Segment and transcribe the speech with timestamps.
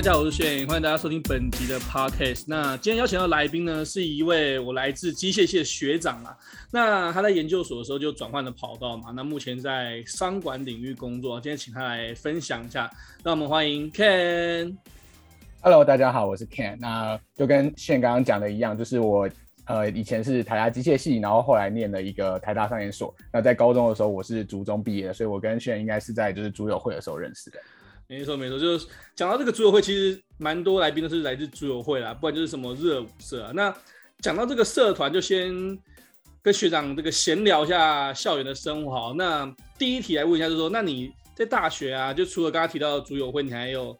[0.00, 2.44] 大家好，我是炫，欢迎大家收听本集的 podcast。
[2.46, 6.34] 那今天邀请到来宾呢，是一位我来自机械系的学长啦。
[6.70, 11.38] 那他在研究所的时候就转换了跑道嘛，那目前在商管领域工作。
[11.38, 12.90] 今天请他来分享一下，
[13.22, 14.74] 让我们欢迎 Ken。
[15.60, 16.78] Hello，大家好，我是 Ken。
[16.80, 19.28] 那就跟炫刚刚讲的一样，就是我
[19.66, 23.14] 呃以前是台大机械系，然后后来念了一个台大商研所。
[23.30, 27.58] 那在高中的时候我是竹中毕业的，所以我跟炫应该是在就是竹友会的时候认识的。
[28.10, 33.52] 没错，没错，就是讲到这个足友会，其实蛮多来宾都是来自足友会啦，不然就是什么热舞社啊。
[33.54, 33.72] 那
[34.18, 35.78] 讲到这个社团，就先
[36.42, 39.14] 跟学长这个闲聊一下校园的生活。
[39.16, 43.96] 那第一题来问一下，就是说，那你在大学啊，就除了刚刚提到的足友会，你还有？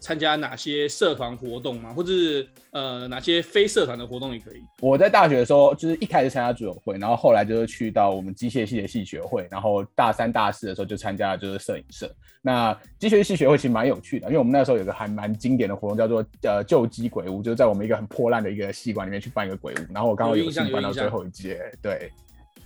[0.00, 1.92] 参加哪些社团活动吗？
[1.92, 4.62] 或者是呃哪些非社团的活动也可以。
[4.80, 12.10] 我在大学的时候，就是一开始参加组友会，然后后来就是去到我们机械系的系学会，然后大三、大四的时候就参加了就是摄影社。
[12.40, 19.78] 那机械系学会其实蛮有趣的，因为我们那时候有个还蛮经典的活动，叫做呃旧机鬼屋，就是在我们一个很破烂的一个戏馆里面去办一个鬼屋。
[19.92, 21.60] 然后我刚好有幸办到最后一届。
[21.82, 22.10] 对，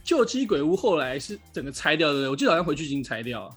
[0.05, 3.55] 旧机鬼屋后来是整个拆掉的，我记得好像回去已经拆掉了。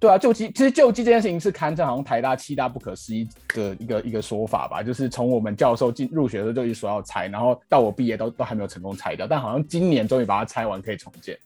[0.00, 11.38] 对啊，旧机其实旧机这件事情是堪称好像台大七大不可思议的一个一个说法吧，就是从我们教授进入学的时候就一直说要拆，然后到我毕业都都还没有成功拆掉，但好像今年终于把它拆完，可以重建。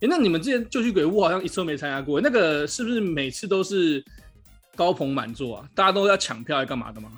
[0.00, 4.04] 哎，那你们之前旧区鬼屋好像一次都没参加过，那个是不是每次都是
[4.76, 5.68] 高朋满座啊？
[5.74, 7.10] 大家都要抢票来干嘛的吗？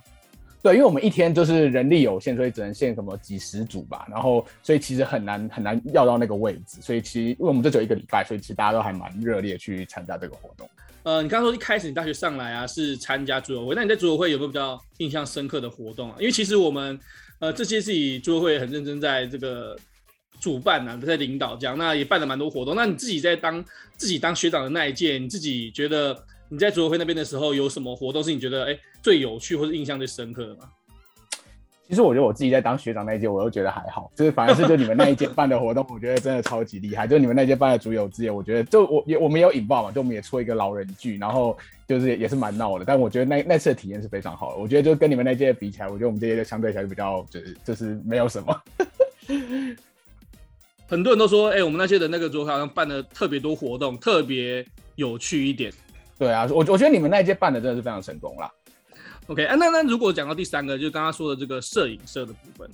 [0.66, 10.68] 对，因为我们一天就是人力有限，所以只能限什么几十组吧，然后所以其实很难很难要到那个位置，所以其实因为我们这只有一个礼拜，所以其实大家都还蛮热烈去参加这个活动。
[11.04, 16.16] 呃，你刚刚说一开始你大学上来啊，是参加组委会，那你在组委会有没有比较印象深刻的活动啊？
[16.18, 16.98] 因为其实我们
[17.38, 19.78] 呃这些是以组委会很认真在这个
[20.40, 22.74] 主办啊，在领导这样，那也办了蛮多活动。
[22.74, 23.64] 那你自己在当
[23.96, 28.76] 自己当学长的那一届，你自己觉得你在组委会那边的时候有什么活动是你觉得哎
[29.06, 30.68] 最有趣或者印象最深刻的吗？
[31.86, 37.06] 其实我觉得我自己在当学长那一届，我都觉得还好，就是反而是就你们那一届办的活动， 我觉得真的超级厉害。
[37.06, 41.56] 就你们那一届办的竹友之夜，我觉得就我也我们也有引爆嘛，就我们也出一个老人剧，然后
[41.86, 42.84] 就是也是蛮闹的。
[42.84, 44.58] 但我觉得那那次的体验是非常好的。
[44.60, 48.62] 我觉得就跟你们那届比起来，我觉得我们这届就相对起来就比较就是就是没有什么。
[50.88, 55.72] 很多人都说，哎、欸，我们那届的那个竹友会好像办的特别多活动，特别有趣一点。
[56.18, 58.50] 对啊，我我觉得你们那一届办的真的是非常成功啦。
[59.28, 62.70] OK，啊，那那如果讲到第三个，就刚刚说的这个摄影社的部分，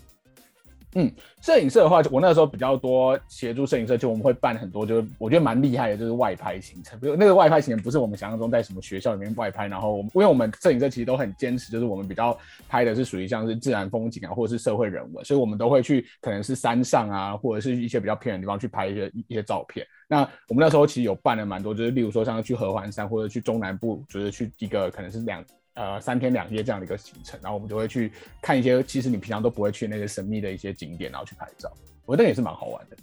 [0.94, 7.00] 嗯，摄影社的话，我那时候比较多协助摄影社，就我们会办很多，就是我觉得蛮厉害的，就是外拍行程。
[7.00, 12.38] 比如那个外拍行程不是我们想象中在什么学校里面外拍，然后因为我们摄影社其实都很坚持，就是我们比较
[12.68, 19.86] 拍的是属于像是自然风景啊，或者是社会人文，所以我们都会去可能是山上啊，或者是一些比较偏远的地方去拍一些一些照片。
[20.06, 25.42] 那我们那时候其实有办了蛮多，就是例如说像去合欢山或者去中南部，就是去一个可能是两。
[25.74, 28.12] 呃，三天两夜这样的一个行程，然后我们就会去
[28.42, 31.72] 看一些其实你平常都不会去那些神秘的一些景点，然后去拍照。
[32.04, 32.96] 我觉得也是蛮好玩的。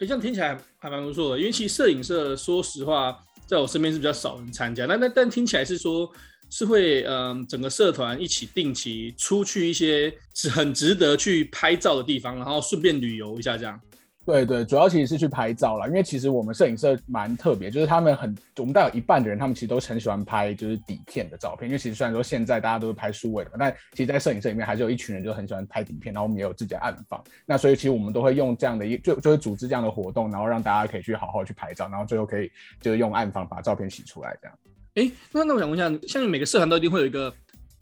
[0.00, 1.38] 诶，这样听起来还蛮不错的。
[1.38, 3.16] 因为其实摄影社，说实话，
[3.46, 4.86] 在我身边是比较少人参加。
[4.86, 6.10] 那那但听起来是说，
[6.50, 13.80] 是会嗯、整个社团一起定期出去一些是很值得去拍照的地方，然后顺便旅游一下这样。
[14.26, 34.58] 对对，主要其实是去拍照啦，因为其实我们摄影社蛮特别，就是他们很，我们大概有一半的人，他们其实都很喜欢拍就是底片的照片，因为其实虽然说现在大家都是拍数位的嘛，但其实，在摄影社里面还是有一群人就很喜欢拍底片，然后我们也有自己的暗房，那所以其实我们都会用这样的一就就会组织这样的活动，然后让大家可以去好好去拍照，然后最后可以就是用暗房把照片洗出来这样。
[34.94, 37.30] 哎，那那我想问一下，像每个社团都一定会有一个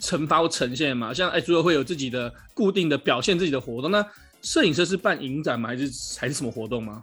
[0.00, 1.14] 惩罚呈现嘛？
[1.14, 4.04] 像哎，竹友会有自己的固定的表现自己的活动，那。
[4.42, 5.68] 摄影社是办影展吗？
[5.68, 7.02] 还是还是什么活动吗？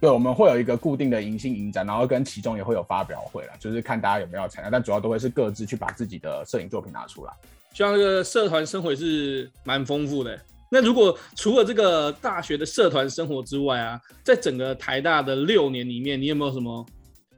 [0.00, 7.32] 对，我们会有一个固定的迎新影展，然后跟其中也会有发表会啦，就是看大家有没有参加，但主要都会是各自去把自己的摄影作品拿出来。
[7.72, 10.38] 像这个社团生活是蛮丰富的。
[10.70, 16.84] 那如果除了这个大学的社团生活之外啊，在整个台大的六年里面，你有没有什么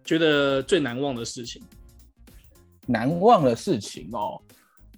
[0.05, 1.63] 觉得最难忘的事情？
[2.87, 4.41] 难忘的事情哦。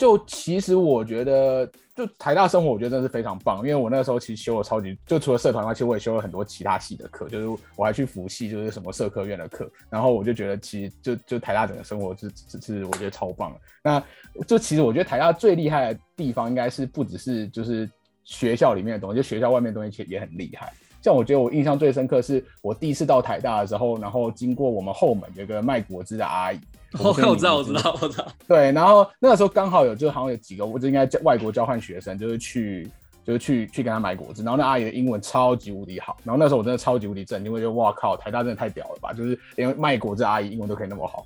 [0.01, 3.59] 就其实我觉得，就台大生活，我觉得真的是非常棒。
[3.59, 7.29] 因为我那个时候其实修了超级，就除了社团外，其实我也修了很多其他系的课。
[7.29, 9.71] 就是我还去辅系，就是什么社科院的课。
[9.91, 13.55] 然后我就觉得，其实就就台大整个生活是是是，我觉得超棒。
[13.85, 14.03] 那
[14.47, 17.87] 就其实我觉得台大最厉害的地方，应该是不只是就是
[18.25, 20.73] 学校里面的东西，就学校外面的东西其实也很厉害。
[21.03, 26.61] 像我觉得我印象最深刻，是我第一次到台大的时候，然后经过我们后门有个卖果汁的阿姨。
[26.99, 28.27] 我我知道，我知道，我知道。
[28.49, 32.91] 对，然后那个时候刚好有，就好像有几个，我就应该外国交换学生，就是去，
[33.25, 34.43] 就是去去跟他买果汁。
[34.43, 39.13] 然后那阿姨的英文超级无敌好，然后那时候我真的超级无敌震惊，因为就哇靠，台大真的太屌了吧！
[39.13, 41.25] 就是连卖果汁阿姨英文都可以那么好。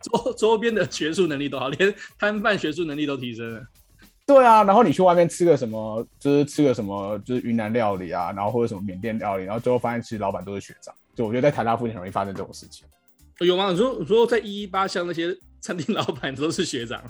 [0.00, 3.62] 周周边的学术能力都好，连摊贩学术能力都提升了。
[4.26, 10.94] 对啊，然后你去外面吃个什么，就是吃个什么，就是云南料理啊，然后或者什么缅甸料理，然后最后发现其实老板都是学长。
[11.14, 12.86] 就我觉得在台大附近很容易发生这种事情。
[13.40, 13.70] 有吗？
[13.70, 17.02] 你说你说在一一八巷那些餐厅老板都是学长？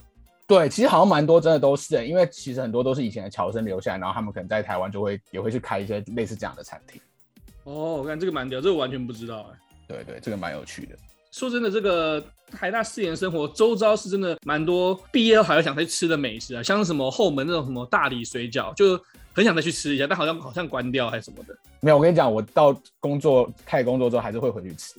[0.46, 7.00] 对，其实好像蛮多真的都是，因为其实很多都是以前的侨生留下来，然后他们可能在台湾就会也会去开一些类似这样的餐厅。
[7.64, 9.58] 哦，我看这个蛮屌，这个完全不知道哎。
[9.88, 10.96] 对对，这个蛮有趣的。
[11.30, 19.00] 说真的，这个台大四年生活，周遭是真的蛮多毕业后还要想再吃的美食啊，像是什么后门那种什么大理水饺，就
[19.32, 21.56] 很想再去吃一下，但好像好像关掉还是什么的。
[21.80, 24.94] 没有，我跟你讲，我到工作开始工作之后还是会回去吃。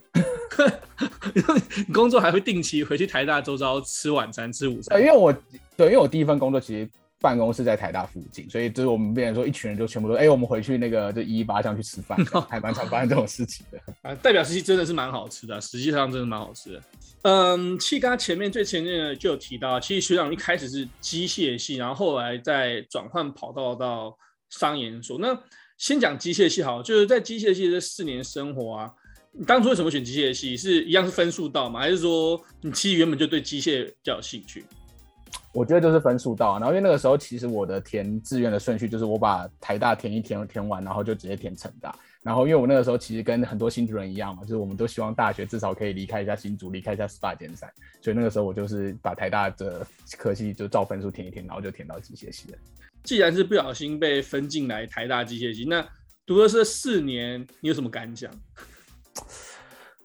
[1.35, 4.99] 你 工作还会定期回去台大周遭吃晚餐、吃午餐？
[4.99, 5.33] 因为我
[5.75, 6.89] 对，因为我第一份工作其实。
[7.21, 12.15] 办公室在台大附近，所以就是我们变成说一群人就全部都哎、欸，我们回去那个就一一八巷去吃饭，
[12.47, 13.79] 还蛮常发生这种事情的。
[14.03, 16.81] 啊，代表时期真的是蛮好吃的，实际上真的蛮好吃的。
[17.23, 24.15] 嗯，其实刚刚前面最前面就有提到，其实学长一开始是机械系，然后后来再转换跑道到
[24.49, 25.17] 商研所。
[25.17, 25.35] 那
[25.79, 28.91] 先讲机械系好，就是在机械系这四年生活啊，
[29.37, 30.55] 你当初为什么选机械系？
[30.55, 31.81] 是一样是分数到吗？
[31.81, 34.65] 还是说你其实原本就对机械比较有兴趣？
[35.53, 41.93] 我觉得就是分数到，然后因为那个时候其实我的填志愿的顺序就是我把台大填一填填完，然后就直接填成大。
[42.21, 47.69] 然后因为我那个时候其实跟很多新竹人一样嘛，就是我们都希望大学至少可以离开一下新竹，离开一下 SPA 尖山，
[48.01, 49.85] 所以那个时候我就是把台大的
[50.17, 52.57] 科系就照分数填一填，然后就填到机械系了。
[53.03, 55.85] 既然是不小心被分进来台大机械系，那
[56.25, 58.31] 读了这四年，你有什么感想？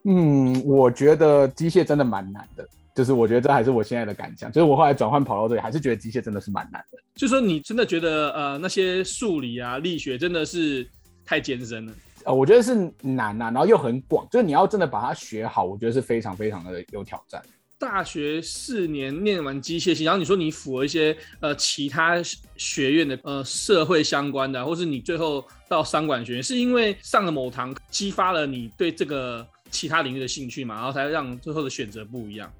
[0.05, 2.67] 嗯，我觉得机械真的蛮难的。
[2.93, 6.99] 就是我觉得这还是我现在的感想，就是我后来转换跑到这里，还是觉得机械真的是蛮难的。
[7.15, 10.87] 就说你真的觉得呃那些数理啊、力学真的是
[11.25, 11.93] 太艰深了？
[12.25, 17.41] 呃，我觉得是难啊，然后又很广，就是你要真的把它学好，我觉得是非常非常的有挑战。
[17.81, 22.23] 大学四年念完机械系，然后你说你符合一些呃其他
[22.55, 30.75] 学院的呃社会相关的，或是你最后到商管学院，是因为上了某堂激发了你对这个其他领域的兴趣嘛？
[30.75, 32.53] 然后才让最后的选择不一样。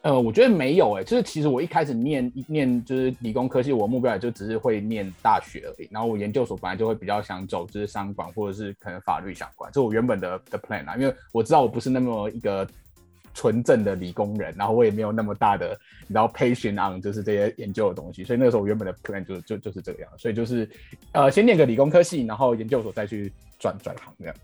[0.00, 5.88] 呃，我觉得没有诶、就是其实我一开始念一念就是理工科系，我目标也就只是会念大学而已。
[5.90, 10.96] 然后我研究所本来就会比较想走就是商管或者是可能法律相关，这是我原本的的 plan 啊。
[10.96, 12.66] 因为我知道我不是那么一个
[13.36, 15.78] 纯正的理工人，然后我也没有那么大的
[16.08, 20.10] 然后 passion on 就是这些研究的东西，所以那个时候我原本的 plan 就就就是这个样。
[20.16, 20.68] 所以就是
[21.12, 24.34] 呃，先念个理工科系，然后研究所再去转转行这样。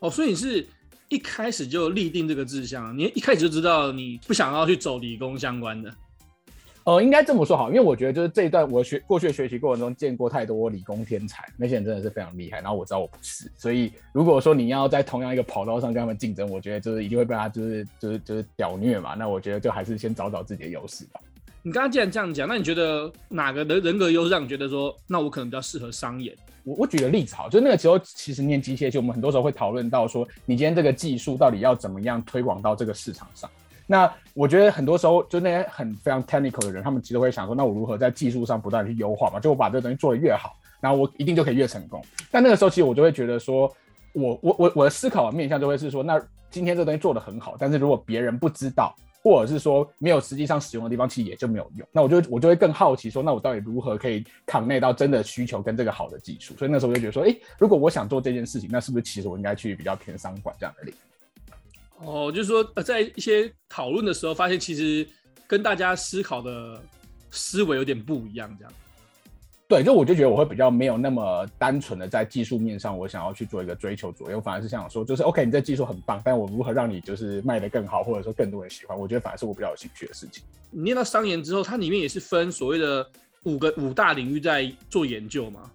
[0.00, 0.66] 哦，所以你是。
[1.08, 5.88] 一开始就立定这个志向，你一开始就知道你不想要去走理工相关的。
[6.86, 19.14] 呃，应该这么说好，因为我觉得就是这一段我学过去的学习过程中见过太多理工天才，那些人真的是非常厉害，然后我知道我不是，所以如果说你要在同样一个跑道上跟他们竞争，我觉得就是一定会被他就是就是就是屌虐嘛。
[19.14, 21.18] 那我觉得就还是先找找自己的优势吧。
[21.60, 26.32] 你刚刚既然这样讲，那你觉得哪个人人格优势让你觉得说，那我可能比较适合商演？
[26.62, 33.50] 我我举个例子好，就那个时候其实念机械系，我们很多时候会讨论到说，你今天这个技术到底要怎么样推广到这个市场上？
[33.86, 39.40] 那我觉得很多时候就那些很非常 technical 的人，他们其实会想说，那我如何在技术上不断去优化嘛？
[39.40, 42.02] 就我把这个东西做得越好，然后我一定就可以越成功。
[42.30, 43.72] 但那个时候其实我就会觉得说，
[44.12, 48.94] 我我我我的思考的面向就会是说，那今天这东西做得很好，但是如果别人不知道。
[49.22, 51.88] 或者是说没有实际上使用的地方，其实也就没有用。
[51.90, 56.54] 那我就我就会更好奇说，那我到底如何可以卡内到真的需求跟这个好的技术？
[56.56, 60.96] 所以那时候我就觉得说，哎、欸，如果我想做这件事情，那是不是其实我应该去比较偏商管这样的领域？
[61.98, 65.06] 哦，就是说呃，在一些讨论的时候，发现其实
[65.46, 66.80] 跟大家思考的
[67.30, 68.72] 思维有点不一样，这样。
[69.68, 80.44] 对，就我就觉得我会比较没有那么单纯的在技术面上，我想要去做一个追求左右，反而是想说，就是 OK，你这技术很棒，但我如何让你就是卖得更好，或者说更多人喜欢，我觉得反而是我比较有兴趣的事情。
[80.70, 83.04] 你念到商研之后，它里面也是分所谓的
[83.42, 85.68] 五个五大领域在做研究吗？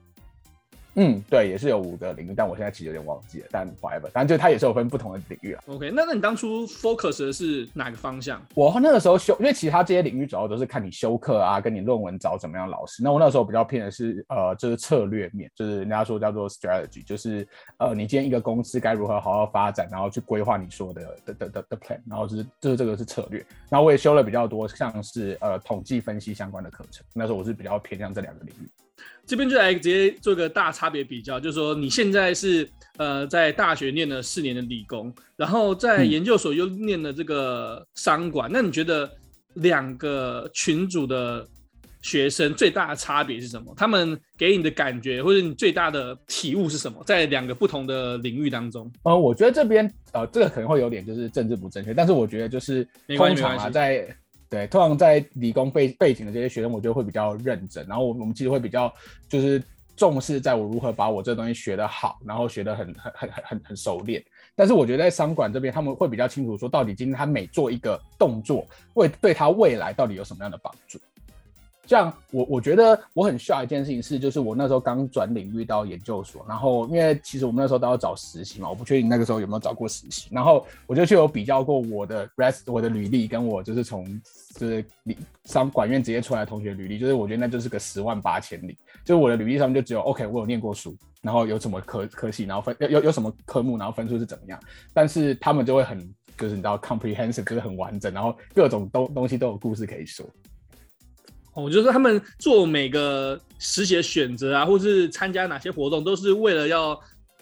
[0.96, 3.48] 嗯，对，也是有五个领域，但我现在其实有点忘记了。
[3.50, 5.64] 但 whatever，反正就它也是有分不同的领域啊。
[5.68, 8.42] OK，那那你当初 focus 的是哪个方向？
[8.56, 13.02] 我那个时候修，因为其他这些领域主要都是看你修课啊，跟你论文找怎么样老师。
[13.02, 23.40] 那我那时候比较偏的是呃，就是策略面，就是人家说叫做 strategy，就是呃，你今天一个公司该如何好好发展，然后去规划你说的的的的的 plan，然后就是就是这个是策略。
[23.70, 27.06] 然后我也修了比较多像是呃统计分析相关的课程。
[27.14, 28.70] 那时候我是比较偏向这两个领域。
[29.26, 39.10] 这边就来直接做个大差别比较，就是说你现在是呃在大学念了四年的理工，然后在研究所又念了这个商管，嗯、那你觉得
[39.56, 41.48] 两个群组的
[42.02, 43.74] 学生最大的差别是什么？
[43.78, 47.02] 他们给你的感觉，或者你最大的体悟是什么？
[47.06, 54.08] 在两个不同的领域当中，呃，我觉得这边呃，这个可能会有点就是政治不正确，但是我觉得就是通常啊，在
[54.52, 58.94] 对通常在理工背背景的这些学生，我觉得会比较认真，然后我我们其实会比较
[59.30, 59.64] 就是
[59.96, 64.22] 重视在我如何把我这东西学得好，然后学得很很很很很很熟练。
[64.54, 71.00] 但是我觉得在商管这边，他们会比较清楚说，到底今天他每做一个动作，会对他未来到底有什么样的帮助。
[71.88, 84.06] 像我，我觉得我很需要一件事情是，就是我那时候刚转领域到研究所，然后因为其实我们那时候都要找实习嘛，我不确定那个时候有没有找过实习，然后我就去有比较过我的 rest 我的履历跟我就是从
[84.56, 84.86] 就是
[85.46, 94.58] 商管院直接出来的同学履历，就是我觉得那就是个十万八千里，就是我的履历上面就只有 OK，我有念过书，然后有什么科科系，然后分有有有什么科目，然后分数是怎么样，
[94.94, 96.00] 但是他们就会很
[96.38, 100.26] 就是你知道 comprehensive 就是很完整，然后各种东东西都有故事可以说。
[101.54, 106.98] 我觉得他们做每个实习的选择啊，或是参加哪些活动，都是为了要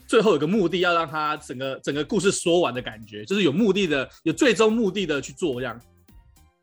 [0.07, 5.79] 最后有个目的，要让他整个整个故事说完的感觉，就是有目的的，有最终目的的去做这样。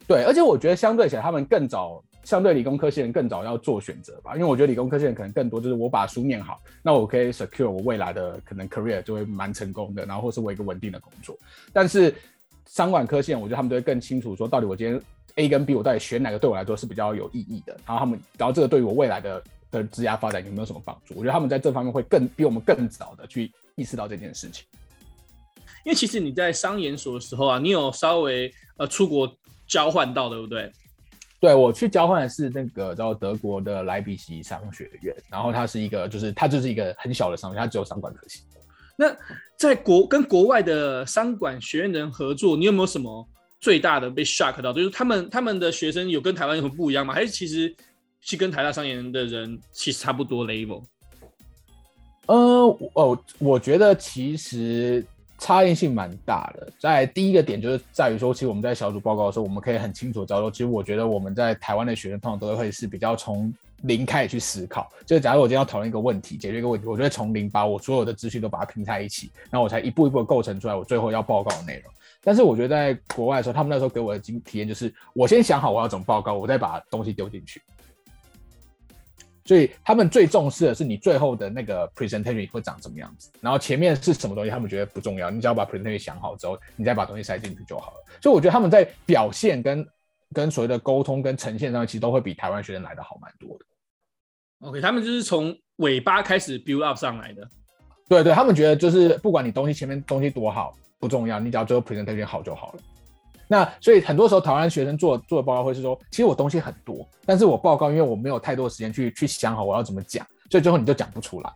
[0.08, 11.38] 对，而且我觉得相对起来，他们更早，相对理工科系人更早要做选择吧，因为我觉得理工科系人可能更多就是我把书念好，那我可以 secure 我未来的可能 career 就会蛮成功的，然后或是我一个稳定的工作。
[11.72, 12.12] 但是
[12.66, 15.00] 商管科系，我觉得他们都会更清楚说，到底我今天。
[15.37, 17.73] A 跟 B，我到底选哪个对我来说是比较有意义的？
[17.87, 21.14] 然后他们，然后这个对于我未来的的职业发展有没有什么帮助？
[21.14, 24.64] 我觉得他们在这方面会更比我们更早的去意识到这件事情。
[25.85, 29.33] 因为其实你在商研所的时候啊，你有稍微呃出国
[29.69, 30.73] 交换到，对不对？
[31.38, 38.43] 对，我去交换的是那个叫德国的莱比锡商学院，然后它是一个就是它就是一个很小的商学院，它只有商管科系。
[38.97, 39.14] 那
[39.57, 43.28] 在国跟国外的商管学院的人合作，你有没有什么？
[43.60, 47.14] 最大的被 shock 到，就是他们他们的学生有跟台湾有什么不一样吗？
[47.14, 47.75] 还是其实
[48.20, 50.82] 去跟台大商研的人其实差不多 level？
[52.26, 55.04] 呃，哦，我觉得其实
[55.38, 56.70] 差异性蛮大的。
[56.78, 64.90] 在第一个点就是在于说，其实我们在小组报告的时候，我们可以很清楚知道说，其实我觉得我们在台湾的学生通常都会是比较从零开始去思考。
[65.06, 71.92] 就假如我今天要讨论一个问题，解决一个问题，我就会从零把我所有的资讯都把它拼在一起，然后我才一步一步构成出来我最后要报告的内容。
[72.26, 77.62] 但是我觉得在国外的时候，他们那时候给我的经体验就是，我先想好我要怎么报告，我再把东西丢进去。
[79.45, 87.97] 所以他们最重视的是你最后的那个 presentation 会长什么样子，然后前面是什么东西，他们觉得不重要，你只要把 presentation 想好之后，你再把东西塞进去就好了。
[88.21, 89.87] 所以我觉得他们在表现跟
[90.33, 93.64] 跟所谓的沟通跟呈现上，其实都会比台湾学生来的好蛮多的。
[94.66, 97.49] OK，他们就是从尾巴开始 build up 上来的。
[98.09, 100.76] 对对，他们觉得就是不管你东西前面东西多好。
[100.98, 102.80] 不重要，你只要最后 presentation 好就好了。
[103.48, 111.52] 那所以很多时候台湾学生做做的报告会是说，其实我东西很多，但是我报告因为我没有太多时间去去想好我要怎么讲，所以最后你就讲不出来。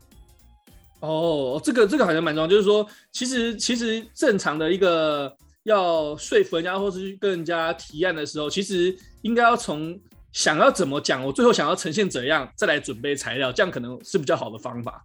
[1.01, 9.99] 哦，这个这个好像蛮重要，就是说，其实其实正常的一个要说服人家或是跟人家提案的时候，其实应该要从
[10.31, 15.05] 想要怎么讲，我最后想要呈现怎样，再来准备材料，这样可能是比较好的方法。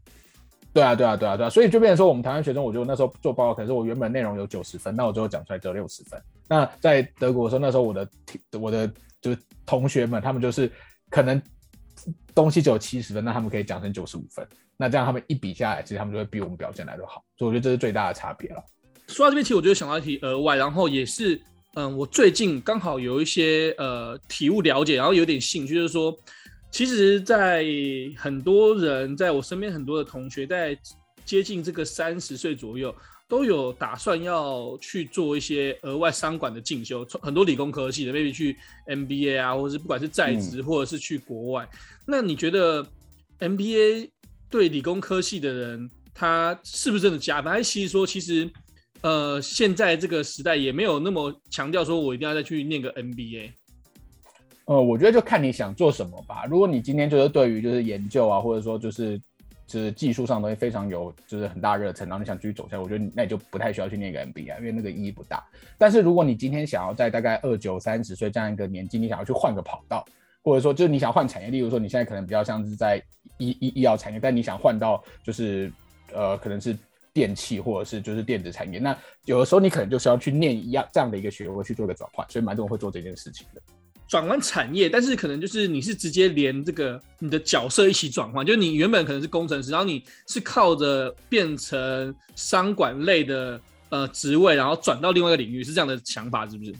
[0.75, 6.22] 对啊，对啊，对啊，对啊，所以就变成说，我们台湾学生，我觉得那时候做报告，可是我原本内容有九十分，那我最后讲出来只有六十分。
[6.50, 8.10] 那在德国的时候，那时候我的
[8.60, 8.86] 我的
[9.22, 10.70] 就是同学们，他们就是
[11.10, 11.41] 可能
[12.36, 14.46] 东西只有七十分，那他们可以讲成九十五分。
[14.75, 17.24] 那这样他们一比下来，其实他们就会比我们表现来得好。
[17.38, 18.62] 所以我觉得这是最大的差别了。
[19.08, 21.41] 说到这边，其实我觉得想到一题额外，然后也是，
[21.75, 26.13] 嗯，我最近刚好有一些呃体悟了解，然后有点兴趣，就是说。
[26.75, 27.65] 其实，在
[28.17, 30.77] 很多人，在我身边很多的同学，在
[31.24, 32.94] 接近这个三十岁左右，
[33.29, 37.08] 都有打算要去做一些额外商管的进修。
[37.22, 41.63] 很多理工科系的，maybe 去 MBA 啊，或者是不管是在职，或者是去国外。
[41.63, 41.77] 嗯。
[42.05, 42.86] 那你觉得
[43.39, 44.10] MBA
[44.50, 47.53] 对理工科系的人，他是不是真的加分？
[47.53, 48.51] 还是其实说，其实
[49.00, 53.53] 呃，现在这个时代也没有那么强调说，我一定要再去念个 MBA。
[54.65, 56.45] 呃，我觉得就看你想做什么吧。
[56.50, 59.22] 如果你今天就是对于就是研究啊，或者说就是
[59.67, 65.43] 就是技术上东西非常有就是很大热忱，然后你想继续走下来，我觉得那你就不太需要去念一个 MBA，因为那个意义不大。
[65.77, 70.03] 但是如果你今天想要在大概二九三十岁这样一个年纪，你想要去换个跑道，
[70.43, 73.00] 或者说就是你想换产业，例如说你现在可能比较像是在
[73.38, 75.72] 医医医药产业，但你想换到就是
[76.12, 76.75] 呃可能是
[77.13, 83.62] 电器或者是就是电子产业，那有的时候你可能就是要去念一样这样的一个学位去做一个转换，所以蛮多人会做这件事情的。
[84.07, 93.59] 转换产业，但是可能就是你是直接连这个你的角色一起转换，就是你原本可能是工程师，然后你是靠着变成商管类的
[93.89, 96.74] 呃职位，然后转到另外一个领域，是这样的想法是不是？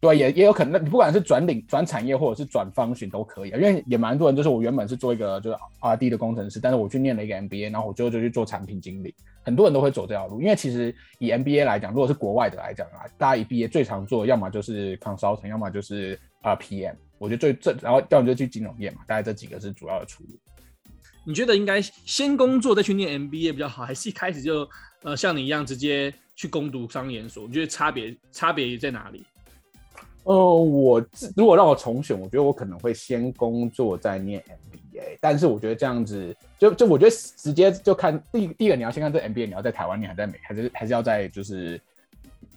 [0.00, 9.12] 对，也也有可能，你不管是转领转产业或者是转方寻都可以啊，因为也蛮多人就是我原本是做一个就是 R&D 的工程师，但是我去念了一个 MBA，然后我最后就去做产品经理。
[9.42, 16.94] 很多人都会走这条路，因为其实以 MBA 来讲，如果是国外的来讲啊，大家一毕业最常做要么就是 consulting，要么就是啊 PM。
[17.18, 20.30] 我觉得最这然后要么就去金融业嘛，大概这几个是主要的出路。
[21.24, 24.68] 你觉得应该先工作再去念 MBA 比较好，还是一开始就
[25.02, 27.46] 呃像你一样直接去攻读商研所？
[27.46, 29.24] 你觉得差别差别在哪里？
[30.24, 31.04] 呃，我
[31.36, 35.18] 如果让我重选，我觉得我可能会先工作再念 MBA。
[35.20, 41.80] 但是我觉得这样子，就就我觉得直接就看第第一个，你要先看这 MBA，你要在台湾念还在美，还是还是要在就是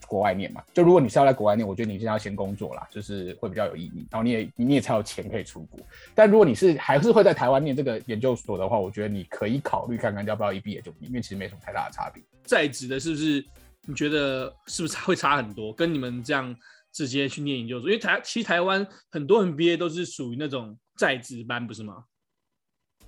[0.07, 0.63] 国外念嘛？
[0.73, 5.79] 就如果你是要在国外念，我觉得你现在要先工作啦，就是会比较有意义，然后你也你也才有钱可以出国。
[6.13, 12.21] 但如果你是还是会在台湾念这个研究所的话，我觉得你可以考虑看看要不要一毕业就毕业，因为其实没什么太大的差别。
[12.43, 13.45] 在职的是不是？
[13.85, 15.73] 你觉得是不是会差很多？
[15.73, 16.55] 跟你们这样。
[16.93, 22.03] 直接去念研究所，因为台其实台湾很多 MBA 都是属于那种在职班，不是吗？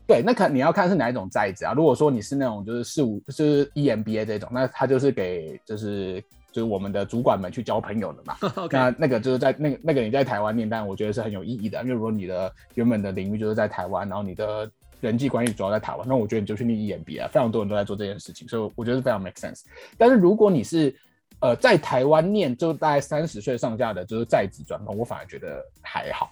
[0.07, 1.73] 对，那看你要看是哪一种在职啊。
[1.73, 6.23] 如果说你是那种就是四五就是 EMBA 这种，那他就是给就是
[6.53, 8.37] 就是我们的主管们去交朋友的嘛。
[8.71, 19.63] 那那个就是在那个那个你在台湾念，但我觉得是很有意义的，因为如果你的原本的领域就是在台湾，然后你的人际关系主要在台湾，那我觉得你就去念 EMBA 啊，非常多人都在做这件事情，所以我觉得是非常 make sense。
[19.97, 20.95] 但是如果你是
[21.39, 26.29] 呃，在台湾念就大概三十岁上下的，就是在职专班，我反而觉得还好，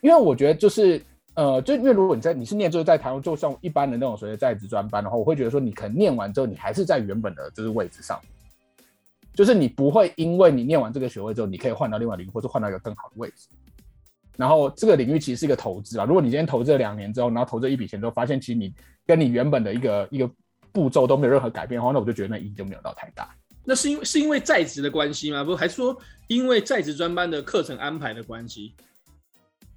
[0.00, 1.00] 因为我觉得就是
[1.34, 8.20] 呃，就因为如果你在你是念就是在台湾，就像一般的那种所谓的在职专班的话，我会觉得说你可能念完之后，你还是在原本的就是位置上，
[9.38, 13.46] 就是你不会因为你念完这个学位之后，你可以换到另外领域，或者换到一个更好的位置。
[14.36, 18.74] 然后这个领域其实是一个投资啊，如果你今天投资了两年之后，然后投这一笔钱之后，发现其实你
[19.06, 20.28] 跟你原本的一个一个
[20.72, 23.32] 步骤都没有任何改变的话，那我就觉得那意义就没有到太大。
[23.62, 25.44] 那是因为是因为在职的关系吗？
[25.44, 28.74] 不，还是说因为在职专班的课程安排的关系？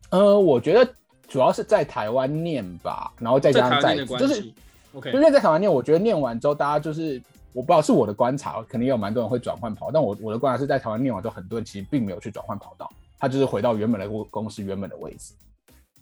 [0.10, 0.91] 呃，我觉得
[1.28, 4.52] 主要是在台湾念吧，然后再加上在职，就是
[4.93, 5.12] OK。
[5.12, 7.21] 因为在台湾念，我觉得念完之后，大家就是
[7.54, 15.34] 我不知道是我的观察，可能也有蛮多人会转换跑道，但我我的观察是在台湾念完之后，很多人其实并没有去转换跑道，他就是回到原本的公公司原本的位置。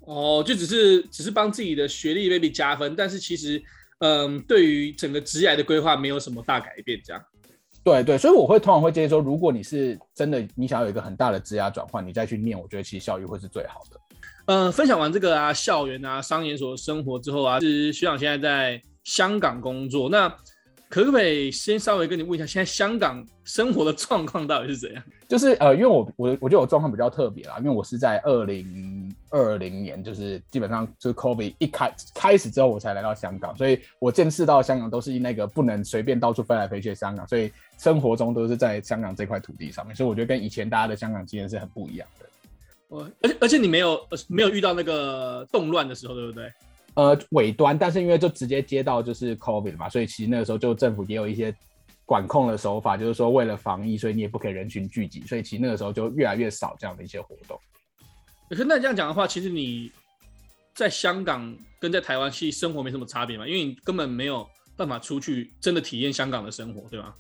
[0.02, 3.62] 哦，就只是只是帮自己的学历 maybe 加分，但是其实
[4.00, 7.22] 嗯，对于整个职业的规划没有什么大改变，这样。
[7.84, 14.00] 对对，所以我会通常会建议说，如果你是真的你想要有一个很大的职涯转换，你再去念，我觉得其实效益会是最好的。
[14.46, 20.28] 呃，分享完这个啊，校园啊，商研所生活之后啊，是学长现在在香港工作，那
[20.90, 25.04] 可不可以先稍微跟你问一下，现在香港生活的状况到底是怎样？
[25.28, 42.26] 就是呃，因为我我我觉得我状况比较特别啦，因为我是在二零二零年，就是基本上就是 COVID 一开开始之后，我才来到香港，所以我见识到香港都是那个不能随便到处飞来飞去的香港，所以生活中都是在香港这块土地上面，所以我觉得跟以前大家的香港经验是很不一样的。
[42.88, 46.52] 我，而且而且你没有没有遇到那个动乱的时候，对不对？
[47.00, 51.56] 呃，尾端，但是因为就直接接到就是 COVID 嘛，所以其实那个时候就政府也有一些。
[52.10, 57.56] 管控的手法就是说，为了防疫，所以你也不可以人群聚集，所以其实那个时候就越来越少这样的一些活动。
[58.50, 59.92] 可是那这样讲的话，其实你
[60.74, 64.44] 在香港跟在台湾其实生活没什么差别嘛，因为你根本没有
[64.76, 67.14] 办法出去真的体验香港的生活，对吗？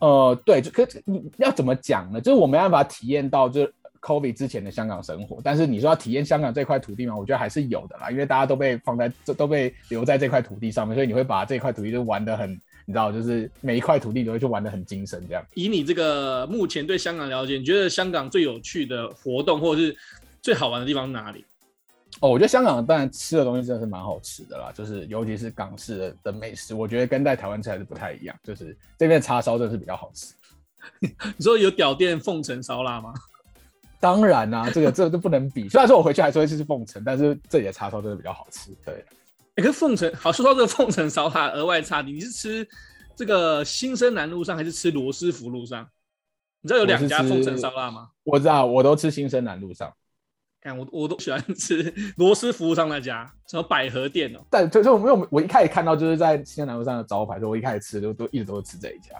[0.00, 2.18] 呃，对，就可你要怎么讲呢？
[2.18, 3.74] 就是我没办法体验到就是
[4.06, 12.58] COVID 之前的香港生活，但是你说要体验香港这块土地嘛，我觉得还是有的啦，因为大家都被放在这，都被留在这块土地上面，所以你会把这块土地就玩的很。
[12.88, 15.44] 你知道，就是每一块土地都会去玩的很精神，这样。
[15.54, 19.96] 以你这个目前对香港了解，你觉得香港最有趣的活动，或者是
[20.40, 21.44] 最好玩的地方是哪里？
[22.20, 30.32] 哦，我觉得香港当然吃的东西真的是蛮好吃的啦，就是尤其是港式的的美食，我觉得跟在台湾吃还是不太一样，就是这边叉烧真的是比较好吃。
[31.36, 33.12] 你说有屌店凤城烧腊吗？
[34.00, 35.68] 当然啦、啊，这个这个就不能比。
[35.68, 38.94] 虽然说我回去还是会吃凤城，但是这里的叉烧真的比较好吃，对。
[39.56, 42.68] 欸、可是凤城好，说到这个凤城烧腊，额外差你是吃
[43.14, 45.88] 这个新生南路上还是吃罗斯福路上？
[46.60, 48.10] 你知道有两家凤城烧腊吗？
[48.24, 49.92] 我知道，我都吃新生南路上。
[50.60, 54.46] 看我我都喜欢吃罗斯福路上那家什么百合店哦、喔。
[54.50, 59.14] 但就就我没有，我一开始看到就是在新生南路上的招牌，所以我一开始吃都都一直都是吃这一家。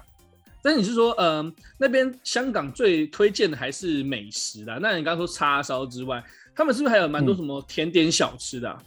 [0.67, 4.81] 但是你是说，嗯、呃，那边香港最推荐的还是美食啦？
[4.83, 6.21] 那你刚刚说叉烧之外，
[6.57, 8.77] 他们是不是还有蛮多什么甜点小吃的、啊？
[8.81, 8.87] 嗯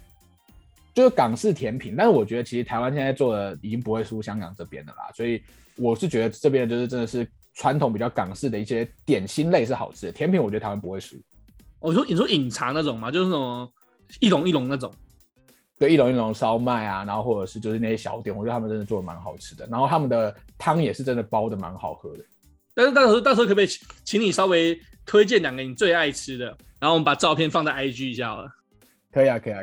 [0.94, 5.42] 就是港式甜品，但是我觉得其实台湾现在做的已经不会输香港这边的啦，所以
[5.78, 11.16] 我是觉得这边就是真的是传统比较港式的一些点心类是好吃的，甜品我觉得台湾不会输。
[11.80, 13.72] 我说你说饮茶那种嘛，就是那种
[14.20, 14.94] 一笼一笼那种，
[15.80, 22.24] 对，一笼一笼烧麦啊，然后或者是就是那些小点，我觉得他们真的做的蛮好吃的，然后他们的汤也是真的煲的蛮好喝的。
[22.76, 23.68] 但是到时候到时候可不可以
[24.04, 26.46] 请你稍微推荐两个你最爱吃的，
[26.80, 28.50] 然后我们把照片放在 IG 一下好了。
[29.12, 29.62] 可以啊，可以啊。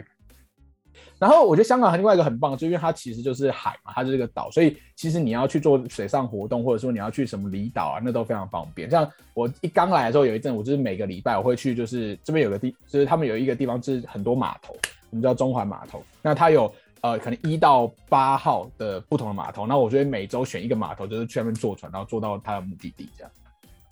[1.19, 8.91] 然后我觉得香港还另外一个很棒，就因为它其实就是海嘛，它就是这个岛，所以其实你要去做水上活动，或者说你要去什么离岛啊，那都非常方便。
[8.91, 14.77] 像我一刚来的时候，有一阵我就是每个礼拜我会去，就是这边有个地，就是他们有一个地方就是很多码头，
[15.11, 16.03] 我们叫中环码头。
[16.23, 23.31] 那它有呃可能一到八号的不同的码头，那我觉得每周选一个码头，就是去那边坐船，然后坐到它的目的地，这样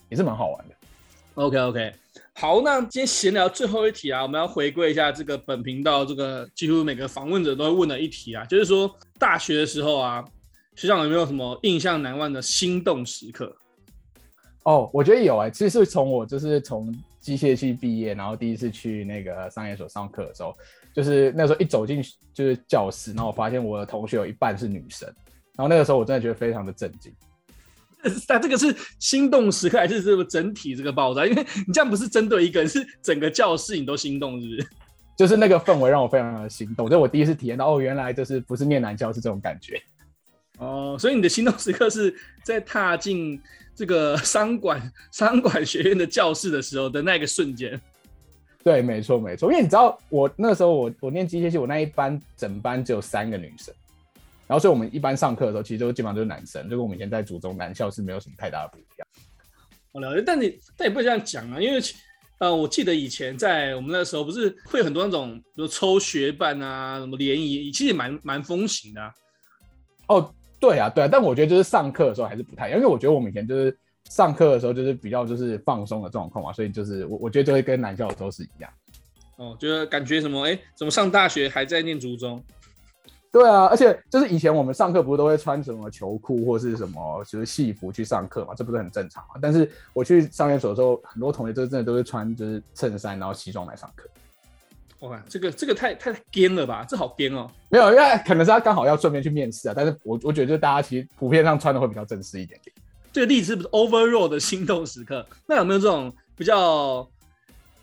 [0.09, 0.75] 也是蛮好玩的。
[1.35, 1.93] OK OK。
[2.37, 10.25] 好，那今天闲聊最后一题啊，我们要回归一下这个本频道这个几乎每个访问者都会问的一题啊，就是说大学的时候啊，
[10.75, 13.55] 学长有没有什么印象难忘的心动时刻？
[14.65, 20.57] 哦，我觉得有哎、欸，其实是从我就是从机械系毕业，然后第一次去那个商研所上课的时候，
[20.95, 22.01] 就是那时候一走进
[22.33, 25.07] 就是教室，然后我发现我的同学有一半是女生，
[25.57, 27.13] 然后那个时候我真的觉得非常的震惊。
[28.29, 31.27] 但这个是心动时刻，还是这个整体这个爆炸？
[31.27, 34.69] 因为你这样不是针对一个人，是整个教室你都心动，是不是？
[35.17, 39.81] 就是那个氛围让我非常的心动，就我第一次体验到，哦，原来就是不是念男教是这种感觉。
[40.59, 43.41] 哦，所以你的心动时刻是在踏进
[43.75, 47.81] 这个 商管商管学院的教室的时候的那个瞬间。
[48.65, 53.73] 对，没错没错，因为你知道我那时候我我念机械系，我那一班整班只有三个女生。
[54.47, 59.09] 然后，所以我们一般上课的时候，其实都基本上都是男生，就跟我们以前在祖宗男校是没有什么太大的不一样。
[59.93, 61.81] 我了解，但你但也不能这样讲啊，因为
[62.39, 69.15] 呃，我记得以前在我们那时候，不是会有很多那种，比如抽学伴啊，什么联谊，其实也蛮蛮风行的啊。
[70.09, 73.75] 哦，对啊，对啊，但我觉得就是上课的时候还是不太一样，因为我觉得我们以前就是
[74.11, 78.71] 上课的时候就是比较就是放松的状况嘛，所以就是我我觉得就会跟男校的时候是一样。
[79.37, 82.43] 哦，就是感觉什么，哎，怎么上大学还在念初中？
[83.33, 89.35] 对啊，而且就是以前我们上课不是都会穿什么球裤或是什么就是戏服去上课嘛，这不是很正常嘛？
[89.43, 94.09] 但是我去上研所的时候，很多同学就真的都是穿就是衬衫然后西装来上课。
[95.01, 96.87] 哇，这个这个太太颠了吧？
[96.89, 97.51] 这好颠哦。
[97.71, 99.75] 没有，因为可能是他刚好要顺便去面试啊。
[99.77, 102.73] 但是我我觉得就大家其实普遍上穿的会比较正式一点点。
[103.15, 105.27] 这个例子是不是 overall 的心动时刻？
[105.49, 107.09] 那有没有这种比较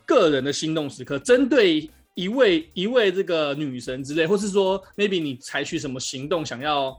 [0.05, 1.17] 个人的心动时刻？
[1.17, 1.89] 针对。
[2.13, 6.95] 一位一位这个女神之类，或是说 maybe 你采取什么行动想要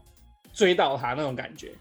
[0.54, 1.72] 追到她那种感觉，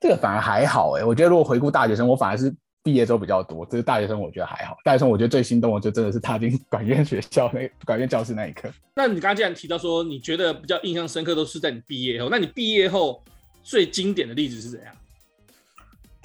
[0.00, 1.04] 这个反而还好哎、欸。
[1.04, 3.66] 我觉得如果回顾大学生，我反而是毕业之后比较多。
[3.66, 8.70] 这是大学生我觉得还好，大学生我觉得最心动的就真的是踏进管院学校那 管院教室那一刻。
[8.94, 13.20] 那你刚刚既然提到说你觉得比较印象深刻都是在你毕业后，那你毕业后
[13.64, 14.94] 最经典的例子是怎样？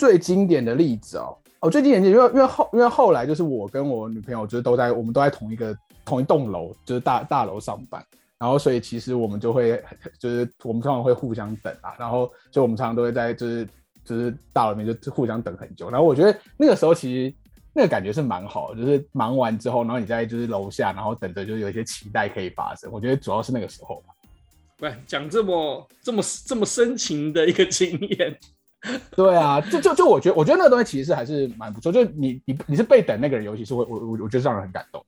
[0.03, 5.75] 最经典的例子哦，哦最经典的因为因为后因为后来就是我跟我女朋友就是都在我们都在同一个。
[6.05, 8.05] 同一栋楼就是大大楼上班，
[8.37, 9.81] 然后所以其实我们就会
[10.19, 13.65] 就是我们通常会互相等啊，然后就我们常常都会在就是
[14.03, 17.33] 就是大楼里面就互相等很久，然后我觉得那个时候其实
[17.71, 24.13] 那个感觉是蛮好的，就是忙完之后，然后你在就是楼下，然后等着就是有一些期待可以发生，我觉得主要是那个时候吧。
[24.81, 28.37] 喂，讲这么这么这么深情的一个经验，
[29.15, 35.03] 对啊，就就就我觉得我觉得那个东西其实还是蛮不错，就你你你是被等那个人，尤其是我我我我觉得让人很感动。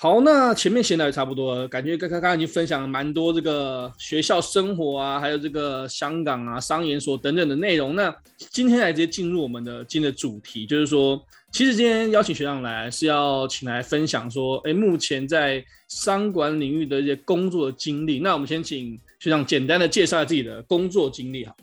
[0.00, 7.96] 好，那前面闲聊也差不多了，感觉刚刚刚已经分享了蛮多这个学校生活啊，还有这个香港啊、商研所等等的内容。
[7.96, 8.14] 那
[8.52, 18.20] 今天来直接进入我们的今天的主题，就是说，其实今天邀请学长来是要请来分享说，哎，目前在商管领域的一些工作的经历。
[18.20, 21.56] 那我们先请学长简单的介绍一下自己的工作经历，好。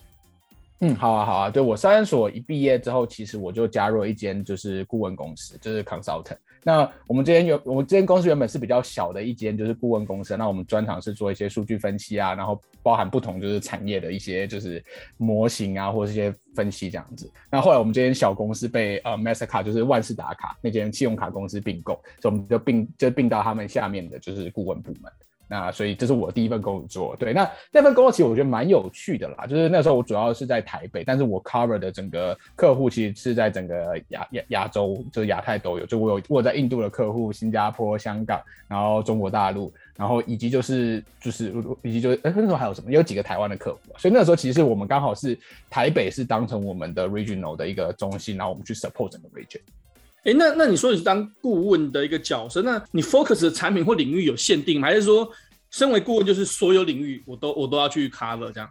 [0.81, 1.49] 嗯，好啊，好啊。
[1.49, 6.37] 对，我商研所一毕业之后，其实我就加入了一间就是顾问公司，就是 consultant。
[6.67, 10.35] 那我们这边有，我们这间公司原本是比较小的一间，就是顾问公司。
[10.35, 14.83] 那我们专长是做一些数据分析啊，然后包含不同就是产业的一些就是
[15.15, 17.31] 模型啊，或者一些分析这样子。
[17.49, 25.09] 那后来我们这间小公司被呃 Mastercard 就是万事达卡那间信用卡公司并购，所以我们就并就并到他们下面的就是顾问部门。
[25.47, 41.53] 那所以这是我第一份工作，对，那那份工作其实我觉得蛮有趣的啦，就是那时候我主要是在台北，但是我 cover 的整个客户其实是在整个亚亚亚洲，就是亚太都有，就我有我在印度的客户、新加坡、香港，然后中国大陆，然后以及就是就是
[41.83, 45.37] 以及就是哎那时候还有什么，有几个台湾的客户，所以那时候其实我们刚好是
[45.69, 49.59] 台北是当成我们的 regional 的一个中心，然后我们去 support 整个 region。
[50.25, 54.87] 哎，那那你说你是当顾问的一个角色，那你 focus 的产品或领域有限定吗？
[54.87, 55.27] 还是说，
[55.71, 58.69] 身为顾问就是所有领域我都我都要去 cover 这样？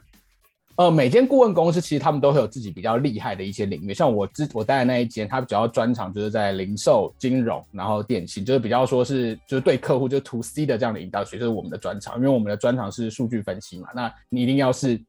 [0.76, 15.00] 呃，每间顾问公司其实他们都会有自己比较厉害的一些领域，像我之我待的那一间，它主要专长就是在零售、金融，然后电信，就是比较说是就是对客户就是 to C 的这样的引导，所以这是我们的专长，因为我们的专长是数据分析嘛，那你一定要是。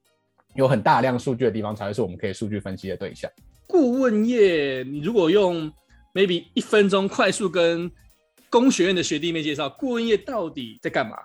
[0.58, 3.30] 有很大量数据的地方，才会是我们可以数据分析的对象。
[3.68, 5.70] 顾问业，你如果用
[6.16, 7.92] maybe 一分钟快速跟
[8.50, 11.18] 工学院的学弟妹介绍，顾问业到底在干嘛？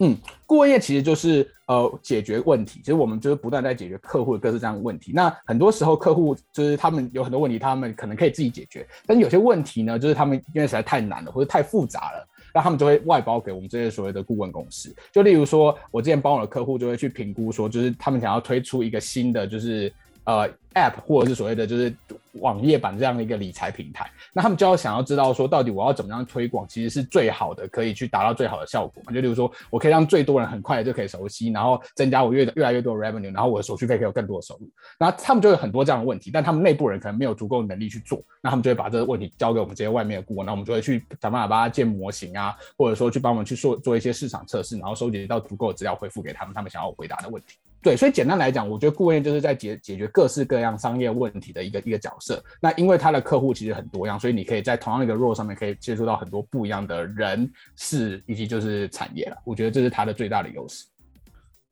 [0.00, 0.14] 嗯，
[0.44, 5.12] 顾问业其实就是呃解决问题，其实我们就是不断在解决客户的各式这样的问题。
[5.14, 14.94] 那很多时候客户就是他们有很多问题，他们可能可以自己解决，但是有些问题呢，就是他们因为实在太难了或者太复杂了，那他们就会外包给我们这些所谓的顾问公司。
[15.12, 19.90] 就例如说，我之前帮我的客户就会去评估说，就是他们想要推出一个新的就是。
[20.24, 21.94] 呃，App 或者是所谓的就是
[22.40, 29.12] 网页版这样的一个理财平台，那他们就要想要知道说，到底我要怎么样推广，其实是最好的，可以去达到最好的效果嘛？
[29.12, 34.68] 就例如说，我可以让最多人很快的就可以熟悉，然后增加我越越来越多的 revenue，然后我的手续费可以有更多的收入。
[34.98, 47.58] 那他们就有很多这样的问题，但他们内部人可能没有足够的能力去做，那他们就会把这个问题交给我们这些外面的顾问，那我们就会去想办法帮他建模型啊，或者说去帮我们去做做一些市场测试，然后收集到足够的资料回复给他们，他们想要回答的问题。
[47.84, 52.42] 对，所以简单来讲，我觉得顾问就是在解解决各式各样商业问题的一个一个角色。
[52.58, 59.36] 那因为他的客户其实很多样，所以你可以在同样一个 role 上面可以接触到很多不一样的人事以及就是产业了。
[59.44, 60.86] 我觉得这是他的最大的优势。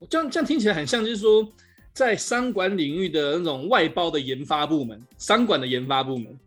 [0.07, 1.51] 这样这样听起来很像，就是说
[1.93, 6.37] 在商管领域的那种外包的研发部门，商管的研发部门。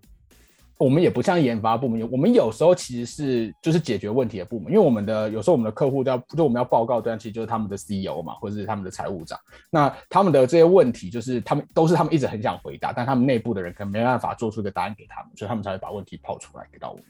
[0.79, 9.39] 我们也不像研发部门，我们有时候其实是就是解决问题的部门，因为我们的有时候我们的客户要就我们要报告端，其实就是他们的 CEO 嘛，或者是他们的财务长。
[9.71, 17.05] 那他们的这些问题，就是他们都是他们一直很想回答，但他们内部的人可能没办法做出一个答案给他们，所以他们才会把问题抛出来给到我们。